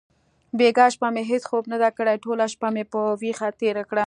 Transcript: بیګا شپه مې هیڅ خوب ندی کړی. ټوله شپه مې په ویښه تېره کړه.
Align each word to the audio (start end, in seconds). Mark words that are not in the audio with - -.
بیګا 0.57 0.85
شپه 0.93 1.07
مې 1.13 1.23
هیڅ 1.31 1.43
خوب 1.49 1.63
ندی 1.71 1.89
کړی. 1.97 2.21
ټوله 2.23 2.45
شپه 2.53 2.67
مې 2.73 2.83
په 2.91 2.99
ویښه 3.21 3.47
تېره 3.59 3.83
کړه. 3.89 3.99